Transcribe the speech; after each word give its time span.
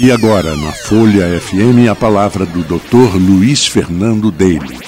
E 0.00 0.12
agora, 0.12 0.54
na 0.54 0.70
Folha 0.70 1.40
FM, 1.40 1.90
a 1.90 1.94
palavra 1.94 2.46
do 2.46 2.62
Dr. 2.62 3.16
Luiz 3.16 3.66
Fernando 3.66 4.30
Daly. 4.30 4.78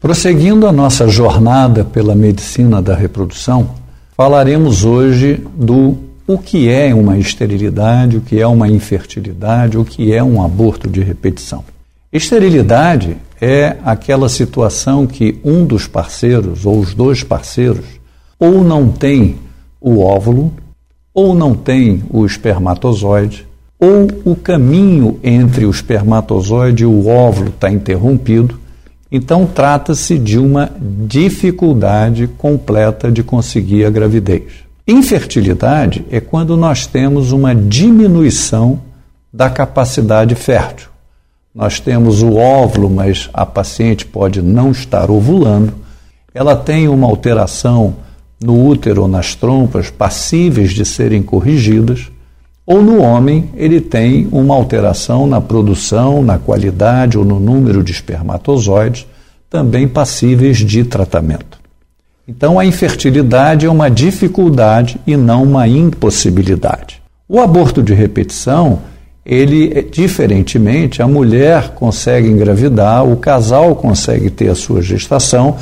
Prosseguindo 0.00 0.66
a 0.66 0.72
nossa 0.72 1.06
jornada 1.06 1.84
pela 1.84 2.12
medicina 2.12 2.82
da 2.82 2.92
reprodução, 2.96 3.70
falaremos 4.16 4.84
hoje 4.84 5.40
do 5.54 5.96
o 6.26 6.38
que 6.38 6.68
é 6.68 6.92
uma 6.92 7.16
esterilidade, 7.16 8.16
o 8.16 8.20
que 8.20 8.40
é 8.40 8.46
uma 8.48 8.68
infertilidade, 8.68 9.78
o 9.78 9.84
que 9.84 10.12
é 10.12 10.24
um 10.24 10.42
aborto 10.42 10.90
de 10.90 11.02
repetição. 11.02 11.64
Esterilidade 12.12 13.16
é 13.40 13.76
aquela 13.84 14.28
situação 14.28 15.06
que 15.06 15.38
um 15.44 15.64
dos 15.64 15.86
parceiros 15.86 16.66
ou 16.66 16.80
os 16.80 16.94
dois 16.94 17.22
parceiros 17.22 17.86
ou 18.40 18.64
não 18.64 18.88
tem 18.88 19.36
o 19.80 20.00
óvulo, 20.00 20.52
ou 21.14 21.32
não 21.32 21.54
tem 21.54 22.02
o 22.10 22.26
espermatozoide, 22.26 23.46
ou 23.78 24.08
o 24.24 24.34
caminho 24.34 25.18
entre 25.22 25.66
o 25.66 25.70
espermatozoide 25.70 26.84
e 26.84 26.86
o 26.86 27.08
óvulo 27.08 27.50
está 27.50 27.70
interrompido. 27.70 28.58
Então, 29.10 29.46
trata-se 29.46 30.18
de 30.18 30.38
uma 30.38 30.70
dificuldade 31.06 32.26
completa 32.26 33.10
de 33.10 33.22
conseguir 33.22 33.84
a 33.84 33.90
gravidez. 33.90 34.66
Infertilidade 34.88 36.04
é 36.10 36.20
quando 36.20 36.56
nós 36.56 36.86
temos 36.86 37.32
uma 37.32 37.54
diminuição 37.54 38.80
da 39.32 39.50
capacidade 39.50 40.34
fértil. 40.34 40.88
Nós 41.54 41.80
temos 41.80 42.22
o 42.22 42.34
óvulo, 42.34 42.90
mas 42.90 43.30
a 43.32 43.46
paciente 43.46 44.04
pode 44.04 44.42
não 44.42 44.70
estar 44.70 45.10
ovulando. 45.10 45.72
Ela 46.34 46.54
tem 46.54 46.86
uma 46.88 47.06
alteração 47.06 47.96
no 48.42 48.66
útero 48.66 49.02
ou 49.02 49.08
nas 49.08 49.34
trompas 49.34 49.90
passíveis 49.90 50.72
de 50.72 50.84
serem 50.84 51.22
corrigidas, 51.22 52.10
ou 52.66 52.82
no 52.82 53.00
homem 53.00 53.48
ele 53.54 53.80
tem 53.80 54.28
uma 54.32 54.54
alteração 54.54 55.26
na 55.26 55.40
produção, 55.40 56.22
na 56.22 56.36
qualidade 56.36 57.16
ou 57.16 57.24
no 57.24 57.38
número 57.38 57.82
de 57.82 57.92
espermatozoides, 57.92 59.06
também 59.48 59.86
passíveis 59.86 60.58
de 60.58 60.82
tratamento. 60.82 61.60
Então, 62.28 62.58
a 62.58 62.64
infertilidade 62.64 63.66
é 63.66 63.70
uma 63.70 63.88
dificuldade 63.88 65.00
e 65.06 65.16
não 65.16 65.44
uma 65.44 65.68
impossibilidade. 65.68 67.00
O 67.28 67.38
aborto 67.38 67.80
de 67.80 67.94
repetição, 67.94 68.80
ele, 69.24 69.82
diferentemente, 69.92 71.00
a 71.00 71.06
mulher 71.06 71.70
consegue 71.70 72.28
engravidar, 72.28 73.04
o 73.04 73.16
casal 73.16 73.76
consegue 73.76 74.28
ter 74.28 74.48
a 74.48 74.56
sua 74.56 74.82
gestação, 74.82 75.56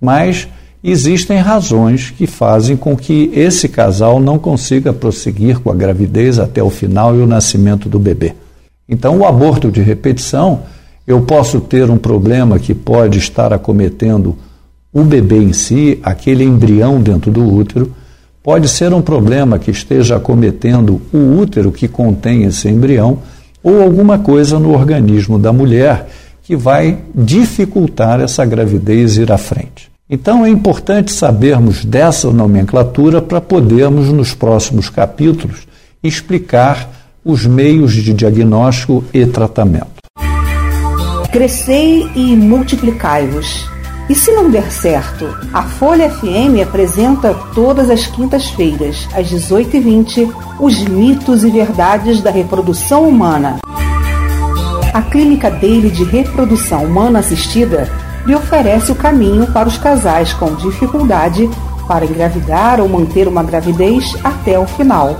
mas 0.00 0.48
existem 0.82 1.38
razões 1.38 2.10
que 2.10 2.26
fazem 2.26 2.76
com 2.76 2.96
que 2.96 3.30
esse 3.34 3.68
casal 3.68 4.20
não 4.20 4.38
consiga 4.38 4.92
prosseguir 4.92 5.58
com 5.58 5.70
a 5.70 5.74
gravidez 5.74 6.38
até 6.38 6.62
o 6.62 6.70
final 6.70 7.16
e 7.16 7.20
o 7.20 7.26
nascimento 7.26 7.88
do 7.88 7.98
bebê. 7.98 8.34
Então, 8.88 9.18
o 9.18 9.26
aborto 9.26 9.70
de 9.70 9.82
repetição, 9.82 10.62
eu 11.06 11.20
posso 11.22 11.60
ter 11.60 11.90
um 11.90 11.98
problema 11.98 12.58
que 12.58 12.74
pode 12.74 13.18
estar 13.18 13.52
acometendo 13.52 14.36
o 14.92 15.02
bebê 15.02 15.38
em 15.38 15.52
si, 15.52 15.98
aquele 16.02 16.44
embrião 16.44 17.00
dentro 17.00 17.30
do 17.30 17.44
útero, 17.44 17.92
pode 18.42 18.68
ser 18.68 18.94
um 18.94 19.02
problema 19.02 19.58
que 19.58 19.70
esteja 19.70 20.16
acometendo 20.16 21.02
o 21.12 21.38
útero 21.38 21.70
que 21.70 21.86
contém 21.86 22.44
esse 22.44 22.68
embrião 22.68 23.18
ou 23.62 23.82
alguma 23.82 24.18
coisa 24.18 24.58
no 24.58 24.72
organismo 24.72 25.38
da 25.38 25.52
mulher 25.52 26.08
que 26.42 26.56
vai 26.56 26.98
dificultar 27.14 28.20
essa 28.20 28.44
gravidez 28.46 29.18
ir 29.18 29.30
à 29.30 29.36
frente. 29.36 29.87
Então 30.10 30.44
é 30.44 30.48
importante 30.48 31.12
sabermos 31.12 31.84
dessa 31.84 32.30
nomenclatura 32.30 33.20
para 33.20 33.40
podermos, 33.40 34.08
nos 34.08 34.32
próximos 34.32 34.88
capítulos, 34.88 35.68
explicar 36.02 36.88
os 37.22 37.44
meios 37.44 37.92
de 37.92 38.14
diagnóstico 38.14 39.04
e 39.12 39.26
tratamento. 39.26 39.98
Crescei 41.30 42.08
e 42.14 42.34
multiplicai-vos 42.34 43.68
e 44.08 44.14
se 44.14 44.32
não 44.32 44.50
der 44.50 44.72
certo, 44.72 45.26
a 45.52 45.62
Folha 45.64 46.08
FM 46.08 46.62
apresenta 46.66 47.34
todas 47.54 47.90
as 47.90 48.06
quintas-feiras, 48.06 49.06
às 49.14 49.30
18h20, 49.30 50.34
os 50.58 50.78
mitos 50.84 51.44
e 51.44 51.50
verdades 51.50 52.22
da 52.22 52.30
reprodução 52.30 53.06
humana. 53.06 53.58
A 54.94 55.02
Clínica 55.02 55.50
Daily 55.50 55.90
de 55.90 56.04
Reprodução 56.04 56.84
Humana 56.84 57.18
Assistida 57.18 57.86
lhe 58.26 58.34
oferece 58.34 58.92
o 58.92 58.94
caminho 58.94 59.46
para 59.52 59.68
os 59.68 59.78
casais 59.78 60.32
com 60.32 60.54
dificuldade 60.54 61.48
para 61.86 62.04
engravidar 62.04 62.80
ou 62.80 62.88
manter 62.88 63.26
uma 63.26 63.42
gravidez 63.42 64.16
até 64.22 64.58
o 64.58 64.66
final. 64.66 65.18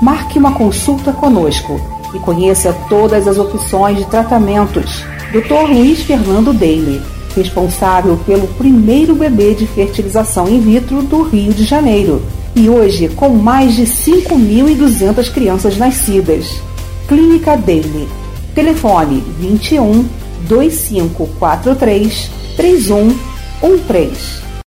Marque 0.00 0.38
uma 0.38 0.52
consulta 0.52 1.12
conosco 1.12 1.80
e 2.14 2.18
conheça 2.20 2.74
todas 2.88 3.28
as 3.28 3.36
opções 3.36 3.98
de 3.98 4.04
tratamentos. 4.06 5.04
Dr. 5.32 5.70
Luiz 5.70 6.02
Fernando 6.02 6.52
Daily 6.52 7.02
responsável 7.38 8.18
pelo 8.26 8.46
primeiro 8.48 9.14
bebê 9.14 9.54
de 9.54 9.66
fertilização 9.66 10.48
in 10.48 10.60
vitro 10.60 11.02
do 11.02 11.22
Rio 11.22 11.52
de 11.52 11.64
Janeiro. 11.64 12.22
E 12.54 12.68
hoje, 12.68 13.08
com 13.08 13.28
mais 13.28 13.76
de 13.76 13.82
5.200 13.84 15.32
crianças 15.32 15.76
nascidas. 15.76 16.60
Clínica 17.06 17.56
Daily. 17.56 18.08
Telefone 18.54 19.22
21 19.38 20.04
2543 20.46 22.30
3113. 22.56 24.47